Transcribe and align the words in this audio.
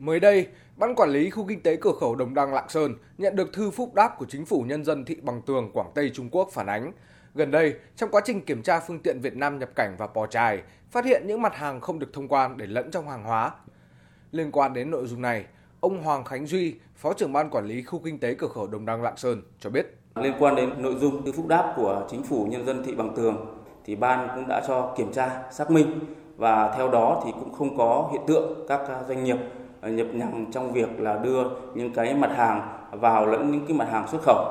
Mới 0.00 0.20
đây, 0.20 0.46
Ban 0.76 0.94
Quản 0.94 1.10
lý 1.10 1.30
Khu 1.30 1.44
Kinh 1.48 1.62
tế 1.62 1.76
Cửa 1.76 1.92
khẩu 2.00 2.14
Đồng 2.14 2.34
Đăng 2.34 2.54
Lạng 2.54 2.68
Sơn 2.68 2.94
nhận 3.18 3.36
được 3.36 3.52
thư 3.52 3.70
phúc 3.70 3.94
đáp 3.94 4.18
của 4.18 4.26
Chính 4.28 4.46
phủ 4.46 4.62
Nhân 4.66 4.84
dân 4.84 5.04
thị 5.04 5.16
Bằng 5.22 5.42
Tường, 5.42 5.70
Quảng 5.72 5.90
Tây, 5.94 6.10
Trung 6.14 6.28
Quốc 6.30 6.48
phản 6.52 6.66
ánh. 6.66 6.92
Gần 7.34 7.50
đây, 7.50 7.74
trong 7.96 8.10
quá 8.10 8.20
trình 8.24 8.44
kiểm 8.44 8.62
tra 8.62 8.80
phương 8.80 8.98
tiện 8.98 9.20
Việt 9.20 9.36
Nam 9.36 9.58
nhập 9.58 9.68
cảnh 9.74 9.94
và 9.98 10.06
Pò 10.06 10.26
Trài, 10.26 10.62
phát 10.90 11.04
hiện 11.04 11.22
những 11.26 11.42
mặt 11.42 11.54
hàng 11.54 11.80
không 11.80 11.98
được 11.98 12.12
thông 12.12 12.28
quan 12.28 12.56
để 12.56 12.66
lẫn 12.66 12.90
trong 12.90 13.08
hàng 13.08 13.24
hóa. 13.24 13.50
Liên 14.32 14.50
quan 14.52 14.72
đến 14.72 14.90
nội 14.90 15.06
dung 15.06 15.22
này, 15.22 15.44
ông 15.80 16.02
Hoàng 16.02 16.24
Khánh 16.24 16.46
Duy, 16.46 16.74
Phó 16.96 17.12
trưởng 17.12 17.32
Ban 17.32 17.50
Quản 17.50 17.66
lý 17.66 17.82
Khu 17.82 18.00
Kinh 18.04 18.18
tế 18.18 18.34
Cửa 18.34 18.48
khẩu 18.48 18.66
Đồng 18.66 18.86
Đăng 18.86 19.02
Lạng 19.02 19.16
Sơn 19.16 19.42
cho 19.60 19.70
biết. 19.70 19.98
Liên 20.14 20.34
quan 20.38 20.54
đến 20.54 20.82
nội 20.82 20.94
dung 21.00 21.24
thư 21.24 21.32
phúc 21.32 21.46
đáp 21.46 21.72
của 21.76 22.06
Chính 22.10 22.22
phủ 22.22 22.46
Nhân 22.50 22.66
dân 22.66 22.82
thị 22.86 22.94
Bằng 22.94 23.12
Tường, 23.16 23.58
thì 23.84 23.96
ban 23.96 24.28
cũng 24.34 24.48
đã 24.48 24.62
cho 24.68 24.94
kiểm 24.96 25.12
tra, 25.12 25.42
xác 25.52 25.70
minh 25.70 26.00
và 26.36 26.74
theo 26.76 26.90
đó 26.90 27.22
thì 27.24 27.32
cũng 27.32 27.52
không 27.52 27.76
có 27.76 28.08
hiện 28.12 28.22
tượng 28.26 28.66
các 28.68 28.80
doanh 29.08 29.24
nghiệp 29.24 29.36
Ờ, 29.80 29.88
nhập 29.88 30.06
nhằng 30.12 30.46
trong 30.52 30.72
việc 30.72 31.00
là 31.00 31.16
đưa 31.16 31.42
những 31.74 31.92
cái 31.92 32.14
mặt 32.14 32.30
hàng 32.36 32.62
vào 32.90 33.26
lẫn 33.26 33.50
những 33.50 33.66
cái 33.68 33.76
mặt 33.76 33.88
hàng 33.90 34.08
xuất 34.08 34.22
khẩu. 34.22 34.44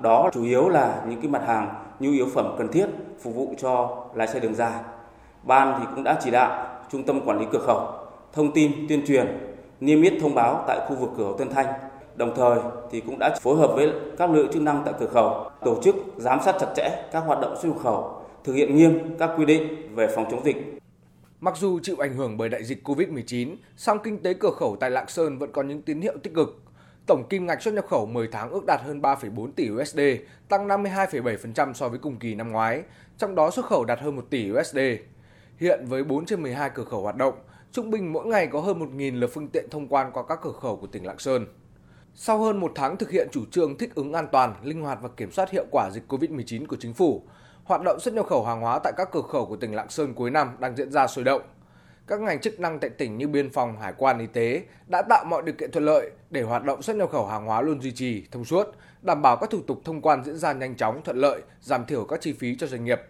Đó 0.00 0.30
chủ 0.32 0.44
yếu 0.44 0.68
là 0.68 1.02
những 1.08 1.20
cái 1.20 1.30
mặt 1.30 1.42
hàng 1.46 1.74
nhu 2.00 2.10
yếu 2.10 2.26
phẩm 2.34 2.54
cần 2.58 2.68
thiết 2.68 2.86
phục 3.22 3.34
vụ 3.34 3.54
cho 3.58 4.04
lái 4.14 4.28
xe 4.28 4.40
đường 4.40 4.54
dài. 4.54 4.72
Ban 5.42 5.80
thì 5.80 5.86
cũng 5.94 6.04
đã 6.04 6.18
chỉ 6.20 6.30
đạo 6.30 6.66
Trung 6.92 7.02
tâm 7.02 7.20
Quản 7.20 7.38
lý 7.38 7.46
Cửa 7.52 7.58
khẩu 7.66 7.80
thông 8.32 8.52
tin 8.52 8.72
tuyên 8.88 9.06
truyền, 9.06 9.38
niêm 9.80 10.02
yết 10.02 10.12
thông 10.20 10.34
báo 10.34 10.64
tại 10.66 10.78
khu 10.88 10.96
vực 10.96 11.10
cửa 11.16 11.24
khẩu 11.24 11.36
Tân 11.38 11.48
Thanh. 11.48 11.66
Đồng 12.16 12.34
thời 12.36 12.58
thì 12.90 13.00
cũng 13.00 13.18
đã 13.18 13.36
phối 13.40 13.56
hợp 13.56 13.70
với 13.74 13.92
các 14.18 14.30
lực 14.30 14.36
lượng 14.36 14.52
chức 14.52 14.62
năng 14.62 14.82
tại 14.84 14.94
cửa 15.00 15.06
khẩu 15.06 15.50
tổ 15.64 15.82
chức 15.82 15.96
giám 16.16 16.40
sát 16.40 16.54
chặt 16.60 16.66
chẽ 16.76 17.04
các 17.12 17.20
hoạt 17.26 17.40
động 17.40 17.56
xuất 17.56 17.68
nhập 17.68 17.82
khẩu, 17.82 18.22
thực 18.44 18.52
hiện 18.52 18.76
nghiêm 18.76 19.16
các 19.18 19.30
quy 19.38 19.44
định 19.44 19.94
về 19.94 20.06
phòng 20.14 20.26
chống 20.30 20.44
dịch 20.44 20.81
Mặc 21.42 21.56
dù 21.56 21.78
chịu 21.82 21.96
ảnh 21.98 22.14
hưởng 22.14 22.36
bởi 22.36 22.48
đại 22.48 22.64
dịch 22.64 22.88
Covid-19, 22.88 23.56
song 23.76 23.98
kinh 24.04 24.22
tế 24.22 24.34
cửa 24.34 24.50
khẩu 24.56 24.76
tại 24.80 24.90
Lạng 24.90 25.08
Sơn 25.08 25.38
vẫn 25.38 25.52
có 25.52 25.62
những 25.62 25.82
tín 25.82 26.00
hiệu 26.00 26.14
tích 26.22 26.34
cực. 26.34 26.62
Tổng 27.06 27.26
kim 27.30 27.46
ngạch 27.46 27.62
xuất 27.62 27.74
nhập 27.74 27.86
khẩu 27.88 28.06
10 28.06 28.28
tháng 28.32 28.50
ước 28.50 28.64
đạt 28.66 28.80
hơn 28.84 29.00
3,4 29.00 29.52
tỷ 29.52 29.70
USD, 29.70 30.00
tăng 30.48 30.68
52,7% 30.68 31.72
so 31.72 31.88
với 31.88 31.98
cùng 31.98 32.16
kỳ 32.16 32.34
năm 32.34 32.52
ngoái, 32.52 32.82
trong 33.18 33.34
đó 33.34 33.50
xuất 33.50 33.66
khẩu 33.66 33.84
đạt 33.84 34.00
hơn 34.00 34.16
1 34.16 34.30
tỷ 34.30 34.52
USD. 34.52 34.78
Hiện 35.56 35.84
với 35.86 36.04
4 36.04 36.26
trên 36.26 36.42
12 36.42 36.70
cửa 36.74 36.84
khẩu 36.84 37.02
hoạt 37.02 37.16
động, 37.16 37.34
trung 37.72 37.90
bình 37.90 38.12
mỗi 38.12 38.26
ngày 38.26 38.46
có 38.46 38.60
hơn 38.60 38.78
1.000 38.78 39.18
lượt 39.18 39.30
phương 39.34 39.48
tiện 39.48 39.70
thông 39.70 39.88
quan 39.88 40.10
qua 40.12 40.22
các 40.28 40.38
cửa 40.42 40.52
khẩu 40.60 40.76
của 40.76 40.86
tỉnh 40.86 41.06
Lạng 41.06 41.18
Sơn. 41.18 41.46
Sau 42.14 42.38
hơn 42.38 42.60
một 42.60 42.72
tháng 42.74 42.96
thực 42.96 43.10
hiện 43.10 43.28
chủ 43.32 43.44
trương 43.50 43.78
thích 43.78 43.94
ứng 43.94 44.12
an 44.12 44.26
toàn, 44.32 44.54
linh 44.62 44.80
hoạt 44.80 44.98
và 45.02 45.08
kiểm 45.08 45.30
soát 45.30 45.50
hiệu 45.50 45.64
quả 45.70 45.90
dịch 45.90 46.04
COVID-19 46.08 46.66
của 46.66 46.76
chính 46.80 46.94
phủ, 46.94 47.22
hoạt 47.64 47.82
động 47.84 48.00
xuất 48.00 48.14
nhập 48.14 48.26
khẩu 48.26 48.44
hàng 48.44 48.60
hóa 48.60 48.78
tại 48.78 48.92
các 48.96 49.08
cửa 49.12 49.22
khẩu 49.22 49.46
của 49.46 49.56
tỉnh 49.56 49.74
Lạng 49.74 49.88
Sơn 49.88 50.14
cuối 50.14 50.30
năm 50.30 50.56
đang 50.58 50.76
diễn 50.76 50.92
ra 50.92 51.06
sôi 51.06 51.24
động. 51.24 51.42
Các 52.06 52.20
ngành 52.20 52.40
chức 52.40 52.60
năng 52.60 52.78
tại 52.78 52.90
tỉnh 52.90 53.18
như 53.18 53.28
biên 53.28 53.50
phòng, 53.50 53.76
hải 53.80 53.92
quan, 53.98 54.18
y 54.18 54.26
tế 54.26 54.62
đã 54.86 55.02
tạo 55.02 55.24
mọi 55.24 55.42
điều 55.42 55.54
kiện 55.54 55.70
thuận 55.70 55.84
lợi 55.84 56.10
để 56.30 56.42
hoạt 56.42 56.64
động 56.64 56.82
xuất 56.82 56.96
nhập 56.96 57.10
khẩu 57.10 57.26
hàng 57.26 57.46
hóa 57.46 57.60
luôn 57.60 57.80
duy 57.80 57.92
trì 57.92 58.26
thông 58.30 58.44
suốt, 58.44 58.66
đảm 59.02 59.22
bảo 59.22 59.36
các 59.36 59.50
thủ 59.50 59.60
tục 59.66 59.80
thông 59.84 60.00
quan 60.00 60.24
diễn 60.24 60.36
ra 60.36 60.52
nhanh 60.52 60.76
chóng, 60.76 61.00
thuận 61.04 61.16
lợi, 61.16 61.42
giảm 61.60 61.86
thiểu 61.86 62.04
các 62.04 62.20
chi 62.20 62.32
phí 62.32 62.56
cho 62.56 62.66
doanh 62.66 62.84
nghiệp. 62.84 63.00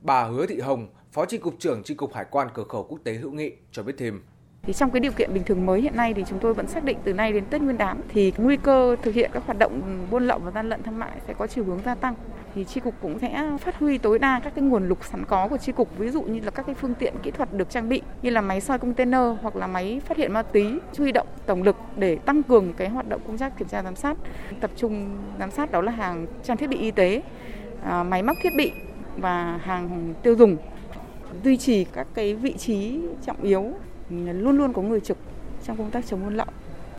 Bà 0.00 0.24
Hứa 0.24 0.46
Thị 0.46 0.60
Hồng, 0.60 0.88
Phó 1.12 1.24
Chi 1.24 1.38
cục 1.38 1.54
trưởng 1.58 1.82
Chi 1.82 1.94
cục 1.94 2.14
Hải 2.14 2.24
quan 2.30 2.48
Cửa 2.54 2.64
khẩu 2.68 2.86
Quốc 2.88 2.98
tế 3.04 3.12
Hữu 3.12 3.32
Nghị 3.32 3.52
cho 3.72 3.82
biết 3.82 3.94
thêm. 3.98 4.22
Thì 4.62 4.72
trong 4.72 4.90
cái 4.90 5.00
điều 5.00 5.12
kiện 5.12 5.34
bình 5.34 5.44
thường 5.44 5.66
mới 5.66 5.80
hiện 5.80 5.96
nay 5.96 6.14
thì 6.14 6.24
chúng 6.28 6.38
tôi 6.38 6.54
vẫn 6.54 6.66
xác 6.66 6.84
định 6.84 6.98
từ 7.04 7.12
nay 7.12 7.32
đến 7.32 7.44
Tết 7.50 7.62
Nguyên 7.62 7.78
đán 7.78 8.00
thì 8.08 8.32
nguy 8.36 8.56
cơ 8.56 8.96
thực 9.02 9.14
hiện 9.14 9.30
các 9.34 9.42
hoạt 9.46 9.58
động 9.58 10.06
buôn 10.10 10.26
lậu 10.26 10.38
và 10.38 10.50
gian 10.50 10.68
lận 10.68 10.82
thương 10.82 10.98
mại 10.98 11.20
sẽ 11.26 11.34
có 11.38 11.46
chiều 11.46 11.64
hướng 11.64 11.80
gia 11.84 11.94
tăng. 11.94 12.14
Thì 12.54 12.64
chi 12.64 12.80
cục 12.80 12.94
cũng 13.02 13.18
sẽ 13.18 13.50
phát 13.60 13.78
huy 13.78 13.98
tối 13.98 14.18
đa 14.18 14.40
các 14.44 14.54
cái 14.54 14.64
nguồn 14.64 14.88
lực 14.88 15.04
sẵn 15.04 15.24
có 15.24 15.48
của 15.48 15.56
chi 15.56 15.72
cục, 15.72 15.98
ví 15.98 16.10
dụ 16.10 16.22
như 16.22 16.40
là 16.40 16.50
các 16.50 16.66
cái 16.66 16.74
phương 16.74 16.94
tiện 16.94 17.14
kỹ 17.22 17.30
thuật 17.30 17.54
được 17.54 17.70
trang 17.70 17.88
bị 17.88 18.02
như 18.22 18.30
là 18.30 18.40
máy 18.40 18.60
soi 18.60 18.78
container 18.78 19.20
hoặc 19.42 19.56
là 19.56 19.66
máy 19.66 20.00
phát 20.06 20.16
hiện 20.16 20.32
ma 20.32 20.42
túy, 20.42 20.78
huy 20.98 21.12
động 21.12 21.26
tổng 21.46 21.62
lực 21.62 21.76
để 21.96 22.16
tăng 22.16 22.42
cường 22.42 22.72
cái 22.72 22.88
hoạt 22.88 23.08
động 23.08 23.20
công 23.26 23.38
tác 23.38 23.58
kiểm 23.58 23.68
tra 23.68 23.82
giám 23.82 23.96
sát. 23.96 24.16
Tập 24.60 24.70
trung 24.76 25.18
giám 25.38 25.50
sát 25.50 25.72
đó 25.72 25.80
là 25.80 25.92
hàng 25.92 26.26
trang 26.42 26.56
thiết 26.56 26.66
bị 26.66 26.76
y 26.76 26.90
tế, 26.90 27.22
à, 27.84 28.02
máy 28.02 28.22
móc 28.22 28.36
thiết 28.42 28.52
bị 28.56 28.72
và 29.16 29.60
hàng 29.62 30.14
tiêu 30.22 30.36
dùng 30.36 30.56
duy 31.44 31.56
trì 31.56 31.84
các 31.84 32.06
cái 32.14 32.34
vị 32.34 32.52
trí 32.52 33.00
trọng 33.26 33.42
yếu 33.42 33.62
ừ, 34.10 34.16
luôn 34.32 34.58
luôn 34.58 34.72
có 34.72 34.82
người 34.82 35.00
trực 35.00 35.18
trong 35.64 35.76
công 35.76 35.90
tác 35.90 36.06
chống 36.06 36.24
buôn 36.24 36.36
lậu 36.36 36.46